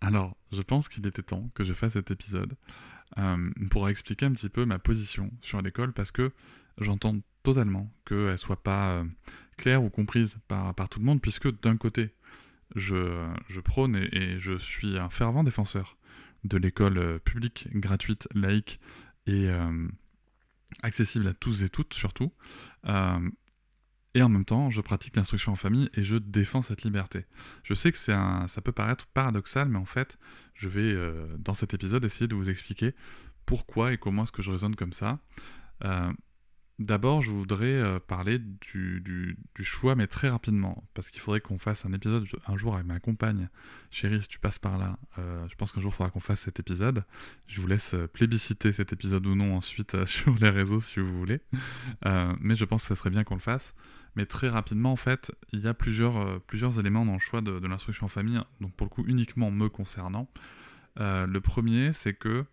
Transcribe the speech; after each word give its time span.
Alors, 0.00 0.36
je 0.52 0.62
pense 0.62 0.88
qu'il 0.88 1.06
était 1.06 1.22
temps 1.22 1.50
que 1.54 1.64
je 1.64 1.74
fasse 1.74 1.94
cet 1.94 2.10
épisode 2.10 2.54
euh, 3.18 3.50
pour 3.70 3.88
expliquer 3.88 4.26
un 4.26 4.32
petit 4.32 4.48
peu 4.48 4.64
ma 4.64 4.78
position 4.78 5.30
sur 5.40 5.60
l'école 5.60 5.92
parce 5.92 6.12
que 6.12 6.32
j'entends 6.78 7.16
totalement 7.42 7.90
qu'elle 8.06 8.38
soit 8.38 8.62
pas 8.62 8.90
euh, 8.90 9.04
claire 9.56 9.82
ou 9.82 9.90
comprise 9.90 10.36
par, 10.46 10.74
tout 10.88 11.00
le 11.00 11.04
monde 11.04 11.20
puisque 11.20 11.60
d'un 11.62 11.76
côté 11.76 12.10
je, 12.76 13.26
je 13.48 13.60
prône 13.60 13.96
et, 13.96 14.38
je 14.38 14.56
suis 14.58 14.98
un 14.98 15.08
fervent 15.08 15.42
défenseur 15.42 15.96
de 16.44 16.58
l'école 16.58 16.98
euh, 16.98 17.18
publique, 17.18 17.68
gratuite, 17.74 18.28
laïque 18.34 18.78
et 19.26 19.50
accessible 20.82 21.26
à 21.26 21.34
tous 21.34 21.62
et 21.62 21.68
toutes 21.68 21.92
surtout. 21.92 22.32
Et 24.14 24.22
en 24.22 24.28
même 24.28 24.44
temps, 24.44 24.70
je 24.70 24.80
pratique 24.80 25.16
l'instruction 25.16 25.52
en 25.52 25.56
famille 25.56 25.90
et 25.94 26.02
je 26.02 26.16
défends 26.16 26.62
cette 26.62 26.82
liberté. 26.82 27.26
Je 27.62 27.74
sais 27.74 27.92
que 27.92 28.10
un, 28.10 28.48
ça 28.48 28.60
peut 28.60 28.72
paraître 28.72 29.06
paradoxal, 29.06 29.68
mais 29.68 29.78
en 29.78 29.84
fait, 29.84 30.18
je 30.54 30.68
vais 30.68 30.80
euh, 30.80 31.26
dans 31.38 31.54
cet 31.54 31.74
épisode 31.74 32.04
essayer 32.04 32.26
de 32.26 32.34
vous 32.34 32.48
expliquer 32.48 32.94
pourquoi 33.44 33.92
et 33.92 33.98
comment 33.98 34.24
est-ce 34.24 34.32
que 34.32 34.42
je 34.42 34.50
raisonne 34.50 34.76
comme 34.76 34.92
ça. 34.92 35.18
Euh, 35.84 36.12
D'abord, 36.78 37.22
je 37.22 37.30
voudrais 37.30 37.66
euh, 37.66 37.98
parler 37.98 38.38
du, 38.38 39.36
choix, 39.62 39.96
mais 39.96 40.06
très 40.06 40.28
rapidement, 40.28 40.84
parce 40.94 41.10
qu'il 41.10 41.20
faudrait 41.20 41.40
qu'on 41.40 41.58
fasse 41.58 41.84
un 41.84 41.92
épisode 41.92 42.24
un 42.46 42.56
jour 42.56 42.74
avec 42.74 42.86
ma 42.86 43.00
compagne. 43.00 43.48
Chérie, 43.90 44.22
si 44.22 44.28
tu 44.28 44.38
passes 44.38 44.60
par 44.60 44.78
là, 44.78 44.96
euh, 45.18 45.44
je 45.48 45.56
pense 45.56 45.72
qu'un 45.72 45.80
jour 45.80 45.92
il 45.92 45.96
faudra 45.96 46.10
qu'on 46.12 46.20
fasse 46.20 46.42
cet 46.42 46.60
épisode. 46.60 47.04
Je 47.48 47.60
vous 47.60 47.66
laisse 47.66 47.94
euh, 47.94 48.06
plébisciter 48.06 48.72
cet 48.72 48.92
épisode 48.92 49.26
ou 49.26 49.34
non 49.34 49.56
ensuite 49.56 50.04
sur 50.06 50.32
les 50.36 50.50
réseaux 50.50 50.80
si 50.80 51.00
vous 51.00 51.18
voulez. 51.18 51.40
mais 52.40 52.54
je 52.54 52.64
pense 52.64 52.82
que 52.82 52.88
ça 52.88 52.96
serait 52.96 53.10
bien 53.10 53.24
qu'on 53.24 53.34
le 53.34 53.40
fasse. 53.40 53.74
Mais 54.14 54.24
très 54.24 54.48
rapidement, 54.48 54.92
en 54.92 54.96
fait, 54.96 55.32
il 55.52 55.60
y 55.60 55.66
a 55.66 55.74
plusieurs, 55.74 56.40
plusieurs 56.42 56.78
éléments 56.78 57.04
dans 57.04 57.14
le 57.14 57.18
choix 57.18 57.40
de, 57.40 57.66
l'instruction 57.66 58.06
en 58.06 58.08
famille, 58.08 58.40
donc 58.60 58.72
pour 58.74 58.84
le 58.84 58.90
coup 58.90 59.04
uniquement 59.06 59.50
me 59.50 59.68
concernant. 59.68 60.30
le 60.96 61.38
premier, 61.38 61.92
c'est 61.92 62.14
que 62.14 62.44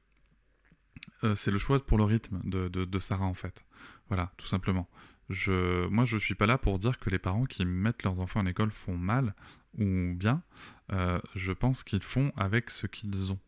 c'est 1.36 1.52
le 1.52 1.58
choix 1.58 1.84
pour 1.84 1.98
le 1.98 2.04
rythme 2.04 2.42
de 2.44 3.00
Sarah, 3.00 3.26
en 3.26 3.34
fait. 3.34 3.66
Voilà, 4.08 4.32
tout 4.38 4.46
simplement. 4.46 4.88
Je, 5.30 5.88
moi, 5.88 6.06
je 6.06 6.16
ne 6.16 6.20
suis 6.20 6.36
pas 6.36 6.46
là 6.46 6.58
pour 6.58 6.80
dire 6.80 7.00
que 7.00 7.10
les 7.10 7.18
parents 7.18 7.46
qui 7.46 7.66
mettent 7.66 8.04
leurs 8.04 8.20
enfants 8.20 8.42
à 8.42 8.44
l'école 8.44 8.72
font 8.72 8.98
mal 8.98 9.34
ou 9.78 10.14
bien. 10.16 10.44
Euh, 10.92 11.20
je 11.36 11.52
pense 11.52 11.84
qu'ils 11.84 12.04
font 12.04 12.32
avec 12.38 12.70
ce 12.70 12.88
qu'ils 12.88 13.32
ont. 13.32 13.40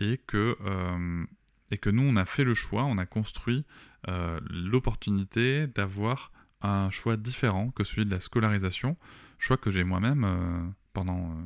Et 0.00 0.18
que, 0.26 0.56
euh, 0.60 1.24
et 1.70 1.78
que 1.78 1.90
nous, 1.90 2.02
on 2.02 2.16
a 2.16 2.24
fait 2.24 2.44
le 2.44 2.54
choix, 2.54 2.84
on 2.84 2.98
a 2.98 3.06
construit 3.06 3.64
euh, 4.08 4.40
l'opportunité 4.50 5.68
d'avoir 5.68 6.32
un 6.60 6.90
choix 6.90 7.16
différent 7.16 7.70
que 7.70 7.84
celui 7.84 8.04
de 8.04 8.10
la 8.10 8.20
scolarisation. 8.20 8.96
Choix 9.38 9.56
que 9.56 9.70
j'ai 9.70 9.84
moi-même 9.84 10.74
pendant 10.92 11.36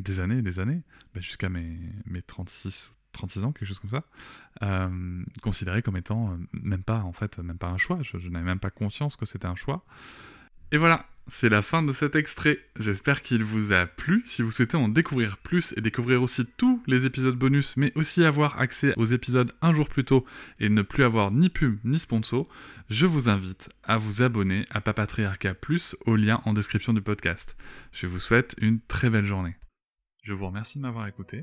des 0.00 0.20
années 0.20 0.38
et 0.38 0.42
des 0.42 0.58
années, 0.58 0.82
bah, 1.14 1.20
jusqu'à 1.20 1.48
mes, 1.48 1.78
mes 2.06 2.22
36 2.22 2.90
36 3.12 3.44
ans, 3.44 3.52
quelque 3.52 3.68
chose 3.68 3.78
comme 3.78 3.90
ça, 3.90 4.04
euh, 4.62 5.22
considéré 5.42 5.82
comme 5.82 5.96
étant 5.96 6.32
euh, 6.32 6.36
même 6.52 6.82
pas 6.82 6.98
en 7.00 7.12
fait 7.12 7.38
même 7.38 7.58
pas 7.58 7.68
un 7.68 7.78
choix. 7.78 7.98
Je, 8.02 8.16
n'avais 8.28 8.44
même 8.44 8.60
pas 8.60 8.70
conscience 8.70 9.16
que 9.16 9.26
c'était 9.26 9.46
un 9.46 9.54
choix. 9.54 9.84
Et 10.72 10.78
voilà, 10.78 11.06
c'est 11.28 11.50
la 11.50 11.62
fin 11.62 11.82
de 11.82 11.92
cet 11.92 12.16
extrait. 12.16 12.58
J'espère 12.78 13.22
qu'il 13.22 13.44
vous 13.44 13.72
a 13.72 13.86
plu. 13.86 14.22
Si 14.26 14.42
vous 14.42 14.50
souhaitez 14.50 14.76
en 14.76 14.88
découvrir 14.88 15.36
plus 15.36 15.74
et 15.76 15.80
découvrir 15.80 16.22
aussi 16.22 16.46
tous 16.56 16.82
les 16.86 17.04
épisodes 17.04 17.36
bonus, 17.36 17.76
mais 17.76 17.92
aussi 17.94 18.24
avoir 18.24 18.58
accès 18.58 18.94
aux 18.96 19.04
épisodes 19.04 19.52
un 19.60 19.74
jour 19.74 19.88
plus 19.88 20.04
tôt 20.04 20.24
et 20.60 20.68
ne 20.68 20.82
plus 20.82 21.04
avoir 21.04 21.30
ni 21.30 21.50
pub 21.50 21.78
ni 21.84 21.98
sponsor, 21.98 22.48
je 22.88 23.06
vous 23.06 23.28
invite 23.28 23.68
à 23.84 23.98
vous 23.98 24.22
abonner 24.22 24.66
à 24.70 24.80
Papatriarca 24.80 25.54
Plus 25.54 25.94
au 26.06 26.16
lien 26.16 26.40
en 26.44 26.54
description 26.54 26.92
du 26.92 27.02
podcast. 27.02 27.56
Je 27.92 28.06
vous 28.06 28.18
souhaite 28.18 28.54
une 28.58 28.80
très 28.80 29.10
belle 29.10 29.26
journée. 29.26 29.56
Je 30.22 30.32
vous 30.32 30.46
remercie 30.46 30.78
de 30.78 30.82
m'avoir 30.82 31.06
écouté. 31.06 31.42